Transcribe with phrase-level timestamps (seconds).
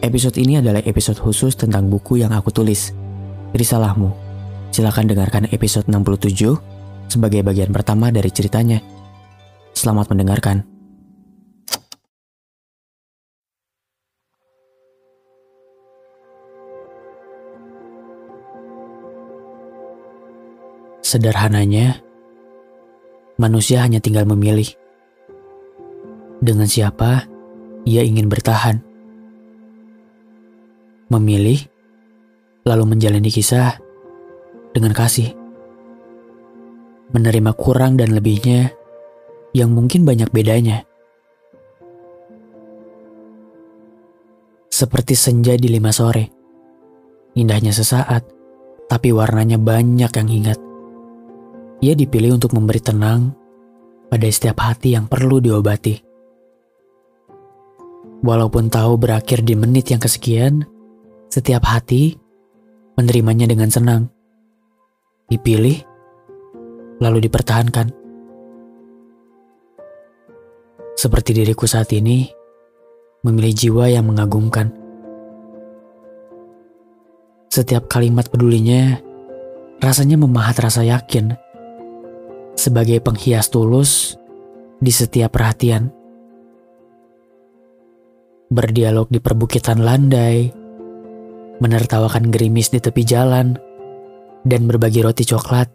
[0.00, 2.96] Episode ini adalah episode khusus tentang buku yang aku tulis,
[3.52, 4.08] Risalahmu.
[4.72, 6.56] Silahkan dengarkan episode 67
[7.04, 8.80] sebagai bagian pertama dari ceritanya.
[9.76, 10.64] Selamat mendengarkan.
[21.04, 22.00] Sederhananya,
[23.36, 24.72] manusia hanya tinggal memilih.
[26.40, 27.28] Dengan siapa
[27.84, 28.89] ia ingin bertahan
[31.10, 31.66] memilih,
[32.62, 33.76] lalu menjalani kisah
[34.70, 35.34] dengan kasih.
[37.10, 38.70] Menerima kurang dan lebihnya
[39.50, 40.86] yang mungkin banyak bedanya.
[44.70, 46.30] Seperti senja di lima sore.
[47.34, 48.22] Indahnya sesaat,
[48.86, 50.58] tapi warnanya banyak yang ingat.
[51.82, 53.34] Ia dipilih untuk memberi tenang
[54.06, 55.98] pada setiap hati yang perlu diobati.
[58.20, 60.69] Walaupun tahu berakhir di menit yang kesekian,
[61.30, 62.18] setiap hati
[62.98, 64.10] menerimanya dengan senang.
[65.30, 65.78] Dipilih,
[66.98, 67.94] lalu dipertahankan.
[70.98, 72.26] Seperti diriku saat ini,
[73.22, 74.74] memilih jiwa yang mengagumkan.
[77.46, 78.98] Setiap kalimat pedulinya
[79.78, 81.34] rasanya memahat rasa yakin
[82.58, 84.18] sebagai penghias tulus
[84.82, 85.94] di setiap perhatian.
[88.50, 90.59] Berdialog di perbukitan landai,
[91.60, 93.56] menertawakan gerimis di tepi jalan,
[94.44, 95.68] dan berbagi roti coklat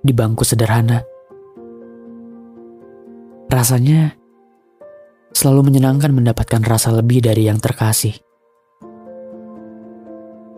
[0.00, 1.04] di bangku sederhana.
[3.52, 4.16] Rasanya
[5.36, 8.16] selalu menyenangkan mendapatkan rasa lebih dari yang terkasih.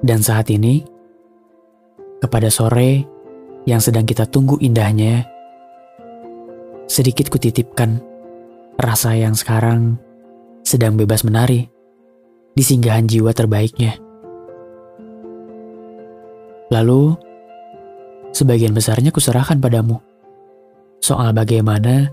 [0.04, 0.84] Dan saat ini,
[2.20, 3.02] kepada sore
[3.64, 5.24] yang sedang kita tunggu indahnya,
[6.86, 7.98] sedikit kutitipkan
[8.76, 9.96] rasa yang sekarang
[10.62, 11.66] sedang bebas menari
[12.52, 14.03] di singgahan jiwa terbaiknya.
[16.74, 17.14] Lalu,
[18.34, 20.02] sebagian besarnya kuserahkan padamu.
[20.98, 22.10] Soal bagaimana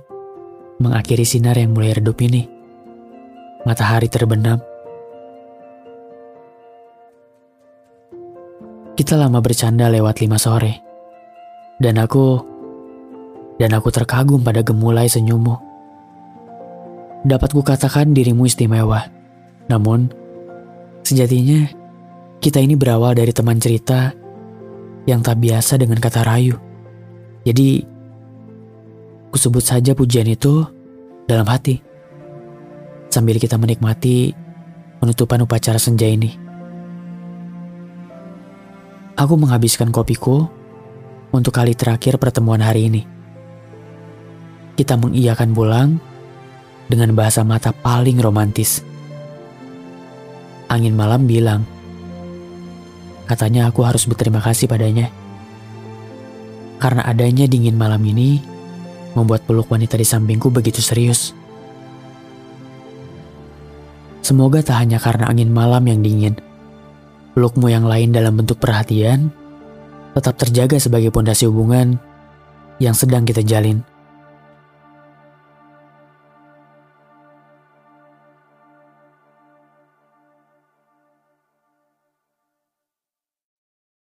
[0.77, 2.45] mengakhiri sinar yang mulai redup ini.
[3.65, 4.61] Matahari terbenam.
[8.93, 10.77] Kita lama bercanda lewat lima sore.
[11.81, 12.53] Dan aku...
[13.57, 15.57] Dan aku terkagum pada gemulai senyummu.
[17.25, 19.05] Dapat kukatakan dirimu istimewa.
[19.69, 20.09] Namun,
[21.05, 21.69] sejatinya
[22.41, 24.20] kita ini berawal dari teman cerita
[25.09, 26.57] yang tak biasa dengan kata rayu.
[27.41, 27.81] Jadi,
[29.33, 30.61] kusebut saja pujian itu
[31.25, 31.81] dalam hati.
[33.09, 34.31] Sambil kita menikmati
[35.01, 36.37] penutupan upacara senja ini.
[39.17, 40.47] Aku menghabiskan kopiku
[41.33, 43.01] untuk kali terakhir pertemuan hari ini.
[44.77, 45.89] Kita mengiyakan pulang
[46.87, 48.83] dengan bahasa mata paling romantis.
[50.71, 51.67] Angin malam bilang,
[53.29, 55.09] Katanya aku harus berterima kasih padanya.
[56.81, 58.41] Karena adanya dingin malam ini,
[59.13, 61.35] membuat peluk wanita di sampingku begitu serius.
[64.21, 66.37] Semoga tak hanya karena angin malam yang dingin,
[67.33, 69.33] pelukmu yang lain dalam bentuk perhatian
[70.11, 71.95] tetap terjaga sebagai pondasi hubungan
[72.79, 73.90] yang sedang kita jalin.